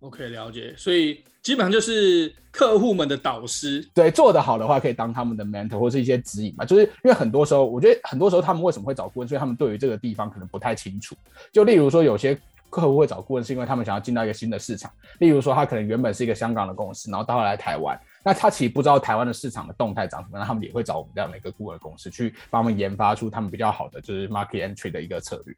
[0.00, 0.74] OK，了解。
[0.76, 6.64] 所以基本上就是客户们的导师，对，做得好的话可以当他们的 mentor 或是一些指引嘛。
[6.64, 11.14] 就是因为很多时候，我觉得很多时候他们为什么会找顾问，所以他们对于这个地方可能不太清楚。
[11.52, 12.36] 就例如说有些。
[12.72, 14.90] 客户会找顾问，是因为他们想要进到一个新的市场。
[15.18, 25.54] 例如说，他可能原本是一个香港的公司，然后到后来台湾，那他其实不知道台湾的市场的动态长什么，那他们也会找我们这样的一个顾问公司去帮他们研发出他们比较好的就是 market entry 的一个策略。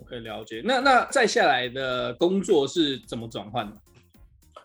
[0.00, 0.62] 我可以了解。
[0.64, 3.76] 那那再下来的工作是怎么转换的？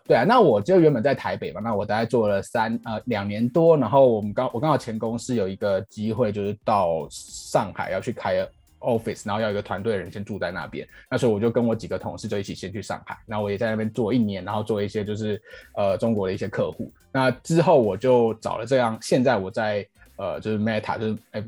[0.04, 8.48] 对啊，那我就原本在台北嘛，那我大概做了三呃两年多，然后我们刚我刚好前公司有一个机会，就是到上海要去开。
[8.82, 15.40] office，然后要一个团队的人先住在那边，那所以我就跟我几个同事就一起先去上海，那我也在那边做一年，然后做一些就是
[15.74, 21.44] 呃中国的一些客户，那之后我就找了这样，现在我在呃就是 Meta 就是哎。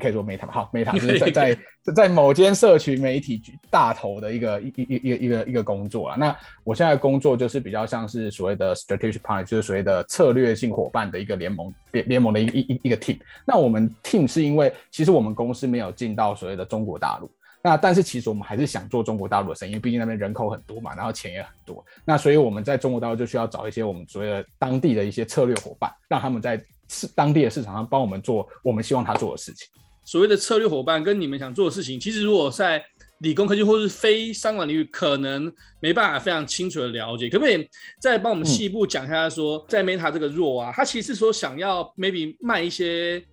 [0.00, 1.58] 可以说 Meta 好，Meta 就是在在
[1.94, 6.16] 在某间社群媒体大头的一个一一一一个一个一个工作啊。
[6.18, 13.18] 那我现在工作就是比较像是所谓的 strategic partner，就是所谓的策略性伙伴的一个联盟联联盟的一一一一个 team。
[13.44, 17.30] 那我们 team 是因为其实我们公司没有进到所谓的中国大陆，
[17.62, 21.84] 那但是其实我们还是想做中国大陆的生意，因为毕竟那边人口很多嘛，然后钱也很多。
[22.04, 26.58] 那所以我们在中国大陆就需要找一些我们所谓的当地的一些策略伙伴，让他们在。
[26.88, 29.68] 是当地的市场上帮我们做我们希望他做的事情。
[30.04, 32.84] 所谓的策略伙伴跟你们想做的事情，其实如果在
[33.18, 37.30] 理工科技或是非商管领域，可能没办法非常清楚的了解。
[37.30, 37.66] 可不可以
[37.98, 43.24] 再帮我们细一步讲一下说，说、嗯、在 Meta 这个 role 啊，他其实说想要 maybe 卖一些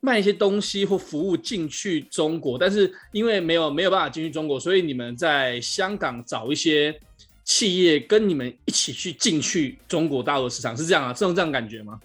[0.00, 6.94] 卖一些东西或服务进去中国，但是因为没有没有办法进去中国，所以你们在香港找一些
[7.44, 11.14] 企业跟你们一起去进去中国大陆市场，是这样啊？
[11.14, 11.98] 这种这样感觉吗？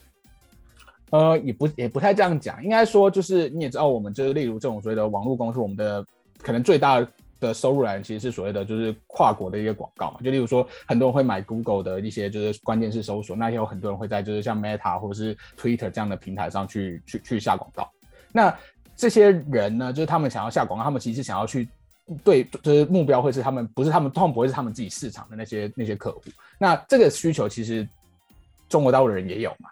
[1.16, 6.06] 呃，也不也不太这样讲，应该说就是你也知道，我们就是例如这种所谓的网络公司，我们的
[6.42, 7.06] 可能最大
[7.40, 10.20] 的收入来源其实是所谓的就是跨国的一个广告嘛。
[10.22, 17.90] 就例如说，很多人会买 Google 的一些就是关键字搜索，那也有很多人会在就是像 Meta 或者是 Twitter 这样的平台上去去去下广告。
[18.34, 18.54] 那
[18.96, 21.68] 这些人呢，就是他们想要下广告，他们其实想要去
[22.24, 26.22] 对，就是目标会是他们不是他们，通常不会是他们自己市场的那些那些客户。
[26.58, 27.88] 那这个需求其实
[28.68, 29.70] 中国大陆的人也有嘛。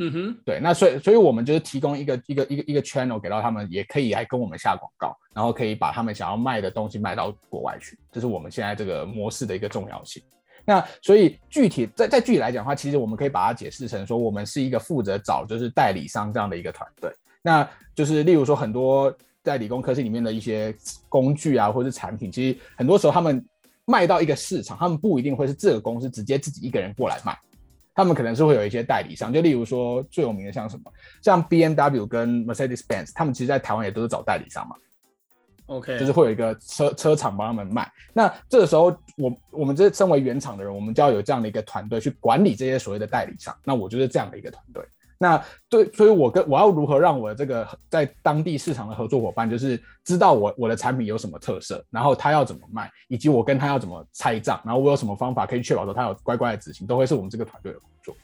[0.00, 10.22] 嗯哼，对，那所以所以我们就是提供一个一个一个一个 channel 给到他们，也可以来跟我们下广告，然后可以把他们想要卖的东西卖到国外去，这是我们现在这个模式的一个重要性。
[10.64, 17.10] 那所以具体在在具体来讲的话，其实我们可以把它解释成说，我们是一个负责找就是代理商这样的一个团队。
[17.42, 20.72] 那就是例如说很多在理工科技里面的一些
[21.08, 23.44] 工具啊，或者是产品，其实很多时候他们
[23.84, 27.36] 卖到一个市场，他们不一定会是这个公司直接自己一个人过来卖。
[27.98, 34.76] 他们可能是会有一些代理商，就例如说最有名的像什么，像 BMW 跟 Mercedes-Benz，他们其实在台湾也都是找代理商嘛。
[35.66, 37.90] OK，就是会有一个车车厂帮他们卖。
[38.12, 43.52] 那这个时候，我我们这身为原厂的人，我们就要有这样的一个团队去管理这些所谓的代理商。
[43.64, 44.80] 那我就是这样的一个团队。
[45.20, 58.14] 那对，所以我跟我要如何让我的这个在当地市场的合作伙伴，就是知道我我的产品有什么特色，然后他要怎么卖，以及我跟他要怎么拆账，然后我有什么方法可以确保说他有乖乖的执行，都会是我们这个团队的工作。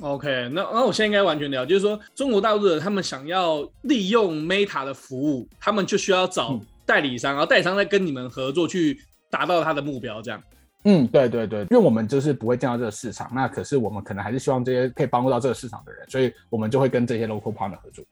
[0.00, 10.42] OK，那那我现在应该完全了解，就是说中国大陆的人他们想要利用 Meta 的服务，他们就需要找代理商，嗯、然后代理商再跟你们合作去达到他的目标，这样。
[10.84, 18.02] 嗯，对对对，因为我们就是不会进到这个市场，那可是我们可能还是希望这些可以帮助到这个市场的人，所以我们就会跟这些 local partner 合作。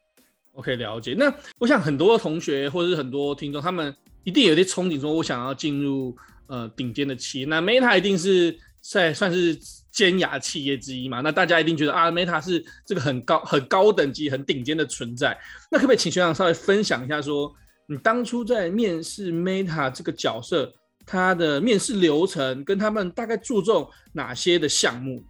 [0.52, 1.14] OK，了解。
[1.16, 6.14] 那我想很多同学或者是很多听众，他们一定有些憧憬，说我想要进入
[6.46, 9.56] 呃顶尖的企业，那 Meta 一定是在算是
[9.90, 11.22] 尖牙企业之一嘛？
[11.22, 15.38] 那大家一定觉得啊，Meta 是这个很高很高等级、很顶尖的存在。
[15.70, 17.54] 那可不可以请学长稍微分享一下说，说
[17.86, 20.70] 你当初在面试 Meta 这个角色？
[21.10, 25.24] 他的面试流程跟他们大概注重哪些的项目？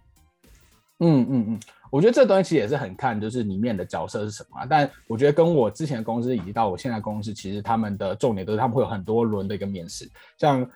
[0.99, 4.65] 嗯嗯嗯，我觉得这东西其实也是很看，就是里面的角色是什么。
[4.69, 10.05] 但我觉得跟我之前的公司以及到我现在公司，其实他们的重点都是他们会有很多轮的一个面试。
[10.37, 10.69] 像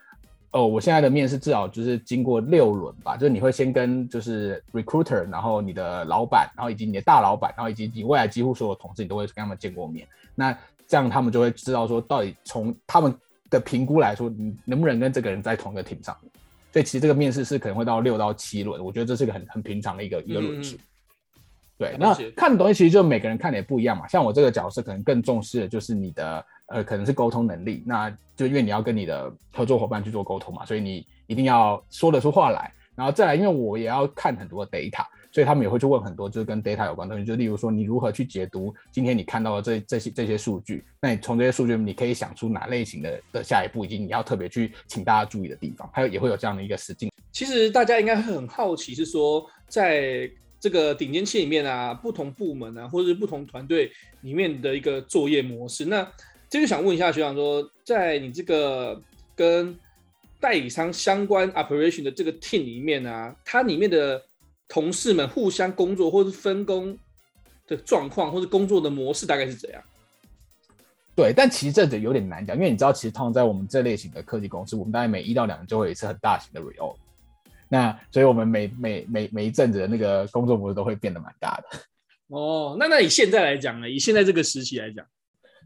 [0.51, 10.07] 哦，我现在的面试至少就是经过六轮吧，就是你会先跟就是 recruiter，然后你的老板，然后以及你的大老板，然后以及你未来几乎所有同事，你都会跟他们见过面。
[10.33, 13.13] 那这样他们就会知道说，到底从他们。
[13.53, 16.17] 的评估来说，你能不能跟这个人在同一个 team 上？
[16.71, 20.75] 所以其实这个面试是可能会到六到七轮，我觉得这是个很很平常的一个一个轮数。
[21.77, 24.07] 对，那看的东西其实就每个人看的也不一样嘛。
[24.07, 27.83] 像我这个角色可能更重视的就是你的呃，可能是沟通能力。
[27.85, 32.71] 那就因为你要跟你的合作伙伴去做沟通嘛，所以你一定要说得出话来。
[32.95, 35.05] 然后再来，因为我也要看很多的 data。
[35.33, 47.11] 所以他们也会去问很多，就是跟 data 有关的东西，就例如说你如何去解读今天你看到的这这些这些数据，那你从这些数据你可以想出哪类型的的下一步，以及你要特别去请大家注意的地方，还有也会有这样的一个实境。
[47.31, 53.91] 其实大家应该很好奇，是说在这个顶尖企业里面啊，不同部门啊，或者是不同团队
[54.21, 55.83] 里面的一个作业模式。
[55.83, 56.07] 那
[56.47, 59.01] 这就想问一下学长说，在你这个
[59.35, 59.75] 跟
[60.39, 64.21] 代理商相关 operation 的这个 team 里面啊，它里面的
[64.73, 66.97] 同事们互相工作，或是分工
[67.67, 69.79] 的状况，或是工作的模式大概是怎样？
[71.15, 76.95] 对，但其实这就有点难讲，因为你知道，其实通常在我们这类型的科技公司，我们大概每一到两年就会有一次很大型的 reorg。
[77.69, 81.77] 那所以我们每每每每一阵子的那个工作模式都会变得蛮大的。
[82.29, 83.87] 哦，那那以现在来讲呢？
[83.87, 85.05] 以现在这个时期来讲。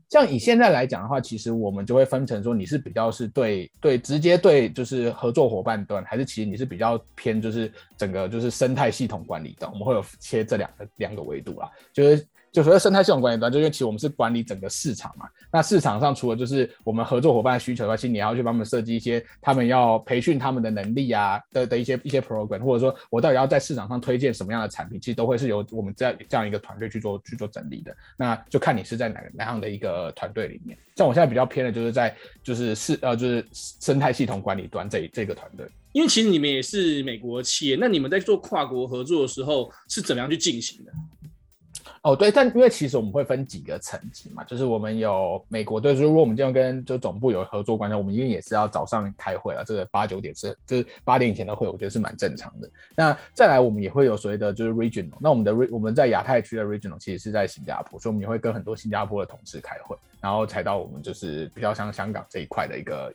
[0.10, 12.28] 像以现在来讲的话，其实我们就会分成说，你是比较是对对直接对就是合作伙伴端，还是其实你是比较偏就是整个就是生态系统管理的，我们会有切这两个两个维度啦，就是。
[12.50, 15.28] 就所谓生态系统管理端，就因为其实我们是管理整个市场嘛。
[15.51, 27.95] 那市场上除了就是我们合作伙伴的需求的话，其实你要去帮他们设计一些他们要培训他们的能力啊的的一些一些 program，或者说我到底要在市场上推荐什么样的产品，其实都会是由我们这样这样一个团队去做去做整理的。
[28.17, 30.77] 那就看你是在哪哪样的一个团队里面。
[30.95, 35.65] 像我现在比较偏的就是在就是是呃就是生态系统管理端这这个团队。
[35.93, 40.91] 因为其实你们也是美国企业，那你们在做跨国合作的时候是怎么样去进行的？
[42.08, 52.70] 哦，对，但因为其实我们会分几个层级嘛，就是我们有美国队，如果我们这样跟就总部有合作关系，我们一定也是要早上开会啊，这个八九点是就是八点以前的会，我觉得是蛮正常的。
[52.96, 63.13] 那再来，我们也会有所谓的就是 regional，那我们的 re 我们在亚太区的 regional 其实是在新加坡，所以我们也会跟很多新加坡的同事开会，然后才到我们就是比较像香港这一块的一个。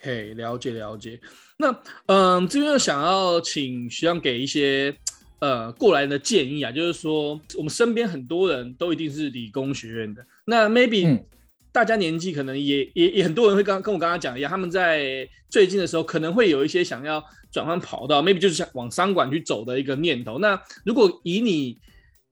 [0.00, 1.20] 嘿，了解了解。
[1.56, 1.72] 那
[2.06, 4.92] 嗯，这边想要请学长给一些。
[5.38, 10.24] 呃，过来人的建议啊，就是说，我们身边很多人都一定是理工学院的。
[10.46, 11.22] 那 maybe
[11.70, 17.22] 大家年纪可能也、嗯、也也很多人会刚跟我刚刚讲一样，他们在最近的时候可能会有一些想要
[17.52, 20.38] 转换跑道，maybe 就是想往商管去走的一个念头。
[20.38, 21.78] 那如果以你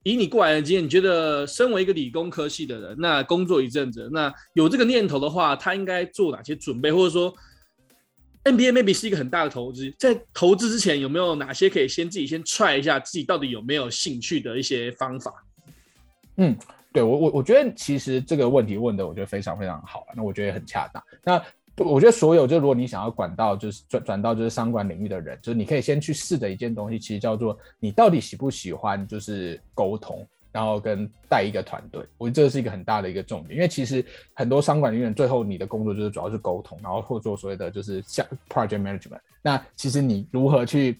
[0.01, 7.33] 以你过来的经验，你觉得身为一个理工科系的人，那工作一阵子，那有这个念头的话，他应该做哪些准备，或者说
[8.45, 15.33] NBA maybe 是一个很大的投资，在投资之前有没有哪些可以先自己先 try 一下自己到底有没有兴趣的一些方法？
[16.37, 16.55] 嗯，
[16.93, 21.03] 对我我我觉得其实这个问题问的我觉得非常非常好，那我觉得也很恰当。
[21.23, 21.43] 那
[21.83, 30.25] 我觉得所有就如果你想要管到就是转转到就是商管领域的人，就是你可以先去试的一件东西，其实叫做你到底喜不喜欢就是沟通。
[30.55, 34.03] 然后跟带一个团队，我觉得这是一个很大的一个重点，因为其实
[34.33, 39.19] 很多商管人员最后你的工作就是主要是沟通，然后或做所谓的就是像 project management。
[39.41, 40.97] 那其实你如何去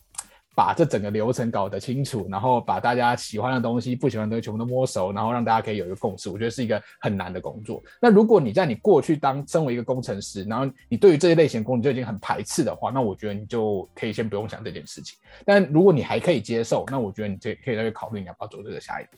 [0.54, 7.82] 把这整个流程搞得清楚，然后把大家喜欢的东西、不喜欢的东西全部都摸熟，然后让大家可以有一个共识，我觉得是一个很难的工作。
[8.02, 15.18] 那如果你在你过去当身为一个工程师，然后你对于这些类型工作就已经很排斥的话，那我觉得你就可以先不用想这件事情。
[15.46, 19.18] 但如果你还可以接受，那我觉得你这可以再去考虑你要不要做这个下一步。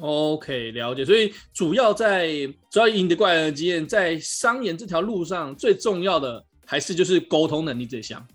[0.00, 1.04] OK，了解。
[1.04, 2.28] 所以主要在
[2.70, 8.26] 主要以你的过来的经验，在商演这条路上最重要的还是就是沟通能力这项。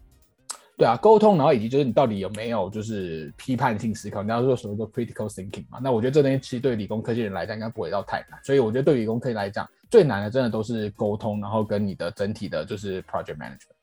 [0.75, 5.77] 对啊，沟通，然后以及就是你到底有没有就是批判性思考，你要说所谓的 critical thinking 嘛？
[5.81, 13.77] 那我觉得这东西其实对理工科技人来讲应该不会到太难，所以我觉得对理工科技来讲最难的真的都是沟通，然后跟你的整体的就是 project management。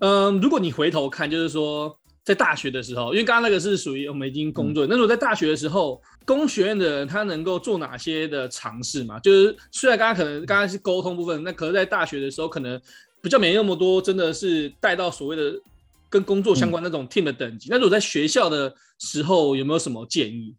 [0.00, 9.20] 嗯，如果你回头看，就是说在大学的时候，因为刚刚那个是属于我们已经工作，嗯、那如果在大学的时候，工学院的人他能够做哪些的尝试嘛？
[9.20, 12.80] 就是虽然刚刚可能刚刚是沟通部分，那可是在大学的时候可能
[13.20, 15.60] 比较没那么多，真的是带到所谓的。
[16.10, 20.54] 跟工作相关那种 team 的等级，嗯、那如果在学校的时候有没有什么建议？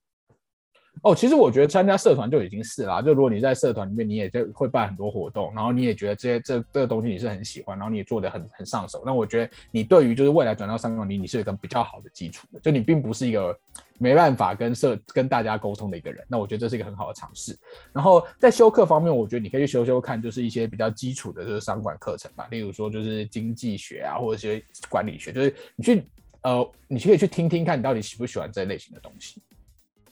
[1.06, 2.99] 哦，其实我觉得参加社团就已经是啦。
[2.99, 9.03] 就如果你在社团里面，你也就会办很多活动，然后你也觉得这些这这个东西你是很喜欢，然后你也做得很很上手。
[9.06, 12.60] 那我觉得你对于就是未来转到商管理，你是有一个比较好的基础的。
[12.60, 13.58] 就你并不是一个。
[13.97, 17.58] 没办法跟社跟大家沟通的一个人，那我觉得这是一个很好的尝试。
[17.93, 22.45] 然后在修课方面，我觉得你可以去修修看，就是一些比较基础的，就是商管课程吧。
[22.51, 26.03] 例如说，就是经济学啊，或者一些管理学，就是你去
[26.41, 29.41] 呃，你可以去听听看，你到底喜不喜欢这类型的东西。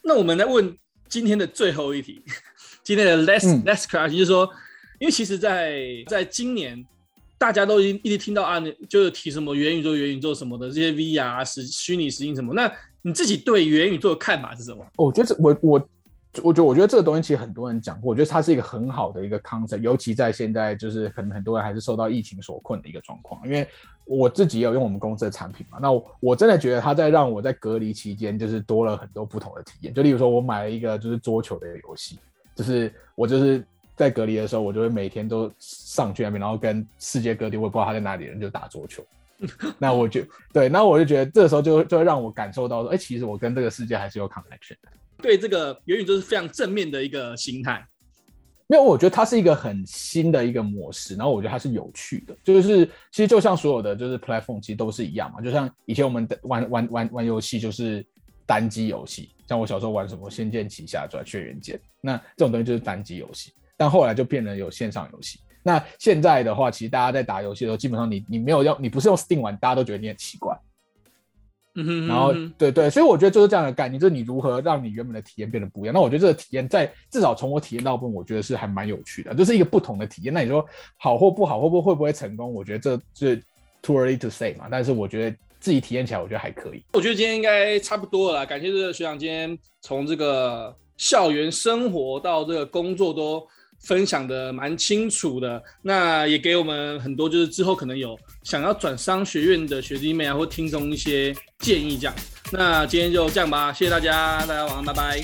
[0.01, 0.73] 那我们来问
[1.07, 2.21] 今天的最后一题，
[2.83, 4.49] 今天的 last、嗯、last question 就是说，
[4.99, 6.85] 因为其实在，在在今年，
[7.37, 12.71] 大家都已经一直听到啊，就是提什么元宇宙、元宇宙什么的这些 VR 实虚拟实境什么那。
[13.05, 14.85] 你自己对元宇宙的看法是什么？
[14.95, 15.89] 我觉得我我
[16.41, 23.39] 我觉得我觉得这个东西其实很多人讲过，我觉得它是一个很好的一个 concept，尤其在现在就是可能很多人还是受到疫情所困的一个状况。
[23.45, 23.67] 因为
[24.05, 29.93] 我自己也有用我们公司的产品嘛，那我，我真的觉得它在让我在隔离期间就是多了很多不同的体验。
[29.93, 32.17] 就例如说，我买了一个就是桌球的游戏，
[32.55, 33.63] 就是我就是
[33.95, 39.05] 在隔离的时候，我就会每天都上去那边，然后跟世界各地我也不知道他在哪里的人就打桌球。
[39.77, 40.21] 那我就
[40.51, 44.89] 对，那我就觉得这个时候就就会让我感受到说，哎、欸，其实我跟这个世界还是有 connection 的。
[45.23, 47.83] 对，这个元宇宙是非常正面的一个心态。
[48.67, 52.35] 因为我觉得它是一个很新的一个模式，然后我觉得它是有趣的。
[52.43, 58.05] 就是其实就像所有的就是 platform 其实都是一样嘛，就像以前我们玩玩玩玩游戏就是
[58.45, 65.39] 单机游戏，像我小时候玩什么《仙剑奇侠传》《轩辕剑》，那这种东西就是单机游戏，但后来就变成有线上游戏。
[65.61, 70.57] 那现在的话，其实大家在打游戏的时候，基本上你你没有要，你不是用 Steam 玩，大家都觉得你很奇怪。
[71.75, 75.93] 嗯哼，然后对对，所以我觉得就是这样的概念，就是你如何让你原本的体验变得不一样。
[75.93, 80.33] 那我觉得这个体验在至少从我体验到部分，我觉得是还蛮有趣的，就是一个不同的体验。
[80.33, 80.63] 那你说
[80.97, 82.53] 好或不好，会不会会不会成功？
[82.53, 83.43] 我觉得这是
[83.81, 84.67] too early to say 嘛。
[84.69, 86.83] 但是我觉得自己体验起来，我觉得还可以。
[86.93, 93.47] 我觉得今天应该差不多了啦，感谢这个学长今天从这个校园生活到这个工作都。
[93.83, 102.15] 分享的蛮清楚的，那也给我们很多，就是之后可能有想要转商学院的学弟妹啊，或听众一些建议这样。
[102.51, 105.21] 那今天就这样吧，谢谢大家，大家晚安，拜拜。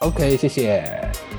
[0.00, 1.29] OK，谢谢。